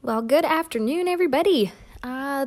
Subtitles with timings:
[0.00, 1.72] Well, good afternoon, everybody.
[2.04, 2.46] Uh,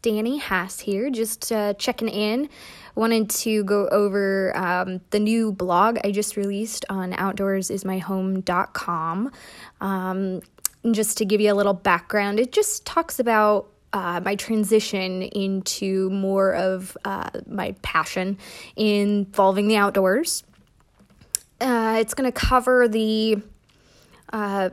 [0.00, 2.48] Danny Haas here, just uh, checking in.
[2.94, 9.32] Wanted to go over um, the new blog I just released on outdoorsismyhome.com.
[9.80, 10.40] Um,
[10.92, 16.10] just to give you a little background, it just talks about uh, my transition into
[16.10, 18.38] more of uh, my passion
[18.76, 20.44] involving the outdoors.
[21.60, 23.42] Uh, it's going to cover the,
[24.32, 24.70] uh,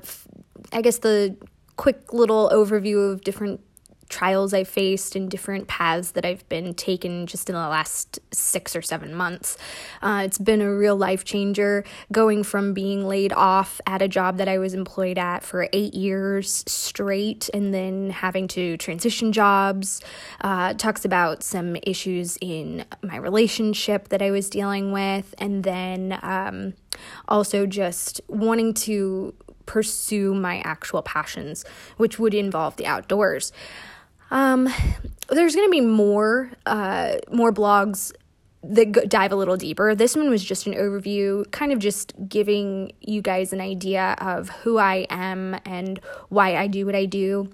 [0.72, 1.36] I guess, the
[1.82, 3.60] quick little overview of different
[4.08, 8.76] trials I faced and different paths that I've been taken just in the last six
[8.76, 9.58] or seven months.
[10.00, 14.38] Uh, it's been a real life changer going from being laid off at a job
[14.38, 20.02] that I was employed at for eight years straight and then having to transition jobs.
[20.42, 26.20] Uh, talks about some issues in my relationship that I was dealing with, and then
[26.22, 26.76] um,
[27.28, 29.34] also just wanting to
[29.72, 31.64] pursue my actual passions,
[31.96, 33.54] which would involve the outdoors.
[34.30, 34.68] Um,
[35.30, 38.12] there's going to be more uh, more blogs
[38.64, 39.96] that dive a little deeper.
[39.96, 44.50] This one was just an overview, kind of just giving you guys an idea of
[44.50, 47.50] who I am and why I do what I do.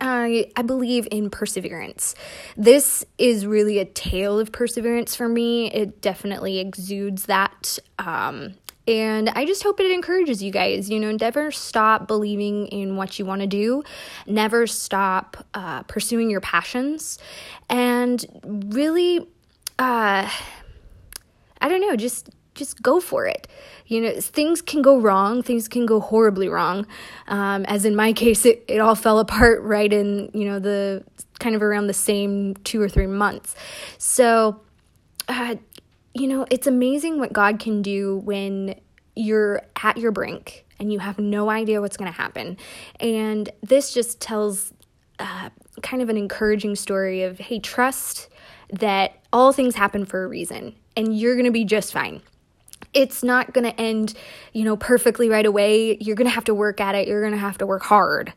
[0.00, 2.16] I, I believe in perseverance.
[2.56, 5.70] This is really a tale of perseverance for me.
[5.72, 7.78] It definitely exudes that.
[7.98, 8.54] Um,
[8.88, 10.88] and I just hope it encourages you guys.
[10.88, 13.84] You know, never stop believing in what you want to do,
[14.26, 17.18] never stop uh, pursuing your passions,
[17.68, 19.20] and really,
[19.78, 20.28] uh,
[21.60, 23.46] I don't know, just just go for it.
[23.86, 26.86] You know, things can go wrong, things can go horribly wrong.
[27.28, 31.04] Um, as in my case, it, it all fell apart right in, you know, the
[31.38, 33.54] kind of around the same two or three months.
[33.98, 34.60] So,
[35.28, 35.56] uh,
[36.14, 38.74] you know, it's amazing what God can do when
[39.14, 42.56] you're at your brink and you have no idea what's going to happen.
[43.00, 44.72] And this just tells
[45.18, 45.50] uh,
[45.82, 48.28] kind of an encouraging story of hey, trust
[48.70, 52.22] that all things happen for a reason and you're going to be just fine.
[52.94, 54.14] It's not going to end,
[54.52, 55.98] you know, perfectly right away.
[56.00, 57.08] You're going to have to work at it.
[57.08, 58.32] You're going to have to work hard.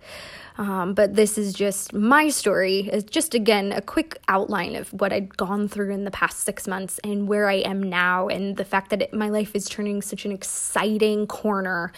[0.62, 2.88] Um, but this is just my story.
[2.94, 6.68] It's just, again, a quick outline of what I'd gone through in the past six
[6.68, 10.04] months and where I am now, and the fact that it, my life is turning
[10.04, 11.92] such an exciting corner.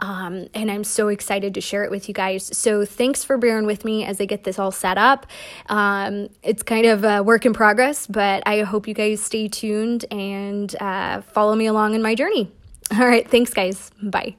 [0.00, 2.44] Um, and I'm so excited to share it with you guys.
[2.58, 5.28] So, thanks for bearing with me as I get this all set up.
[5.68, 10.06] Um, it's kind of a work in progress, but I hope you guys stay tuned
[10.10, 12.50] and uh, follow me along in my journey.
[12.92, 13.92] All right, thanks, guys.
[14.02, 14.34] Bye.